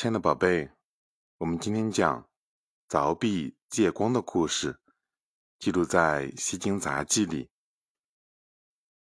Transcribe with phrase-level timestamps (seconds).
[0.00, 0.70] 亲爱的宝贝，
[1.36, 2.26] 我们今天讲
[2.88, 4.80] 凿壁借光的故事，
[5.58, 7.50] 记录在《西京杂记》里。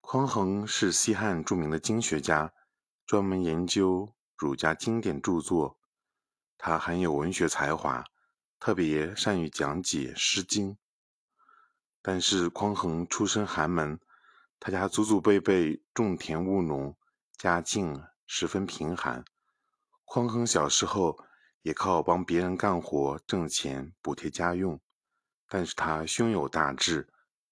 [0.02, 2.54] 匡衡是西汉著名的经学家，
[3.06, 5.80] 专门研究儒家经典著作。
[6.58, 8.04] 他很有文学才华，
[8.60, 10.74] 特别善于讲解《诗经》。
[12.02, 13.98] 但是匡衡出身寒门，
[14.60, 16.98] 他家祖祖辈辈种田务农，
[17.38, 19.24] 家境十分贫寒。
[20.14, 21.18] 匡衡小时候
[21.62, 24.78] 也靠帮别人干活挣钱补贴家用，
[25.48, 27.08] 但是他胸有大志，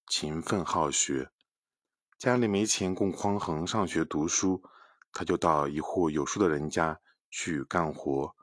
[0.06, 1.30] 勤奋好学。
[2.18, 4.62] 家里没钱供匡衡上学读书，
[5.10, 8.36] 他就到一户有书的人家去干活，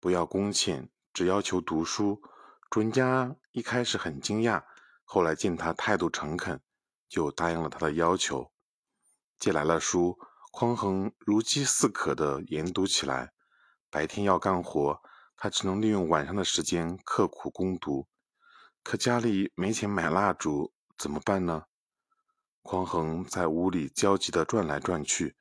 [0.00, 2.22] 不要工钱，只要求读书。
[2.70, 4.64] 主人家一开始很惊讶，
[5.04, 6.58] 后来见他态度诚恳，
[7.10, 8.50] 就答应了他的要求，
[9.38, 10.18] 借来了书。
[10.56, 13.32] 匡衡如饥似渴地研读起来，
[13.90, 15.02] 白天要干活，
[15.36, 18.06] 他只能利用晚上的时间刻苦攻读。
[18.84, 21.64] 可家里没钱买蜡烛，怎么办呢？
[22.62, 25.34] 匡衡在屋里焦急地转来转去，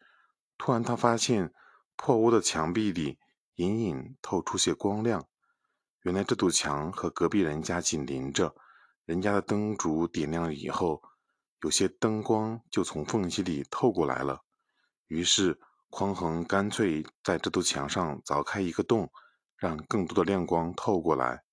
[0.57, 1.53] 突然他发现
[1.95, 3.19] 破屋的墙壁里
[3.57, 5.27] 隐隐透出些光亮。
[6.01, 8.55] 原来这堵墙和隔壁人家紧邻着，
[9.05, 11.03] 人家的灯烛点亮以后，
[11.61, 14.41] 有些灯光就从缝隙里透过来了。
[15.13, 15.59] 于是，
[15.91, 19.11] 匡衡干脆在这堵墙上凿开一个洞，
[19.55, 21.43] 让更多的亮光透过来。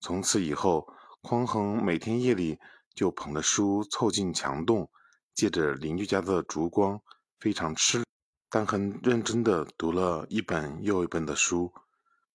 [0.00, 2.58] 从此以后，匡衡每天夜里
[2.94, 4.90] 就捧着书凑近墙洞，
[5.34, 6.98] 借着邻居家的烛光，
[7.38, 8.06] 非常吃，
[8.48, 11.70] 但很认真地读了一本又一本的书。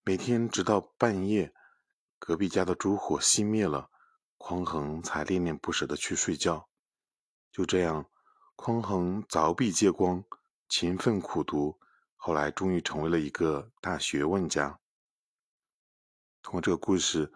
[0.04, 1.52] 每天直到半夜，
[2.20, 3.90] 隔壁家的烛火熄灭了，
[4.38, 6.67] 匡衡才恋恋不舍地去睡觉。
[7.52, 8.06] 就这样，
[8.56, 10.23] 匡衡凿壁借光。
[10.76, 11.80] 勤奋苦读，
[12.16, 14.80] 后来终于成为了一个大学问家。
[16.42, 17.32] 通过这个故事，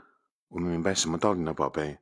[0.47, 1.99] 我们明白什么道理呢，宝贝？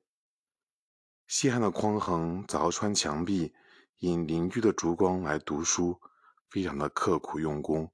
[1.28, 3.54] 西汉的匡衡凿穿墙壁，
[3.98, 6.00] 引邻居的烛光来读书，
[6.50, 7.92] 非常的刻苦用功。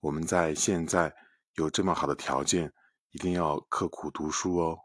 [0.00, 1.14] 我们在现在
[1.54, 2.72] 有这么好的条件，
[3.12, 4.80] 一定要刻苦读书哦。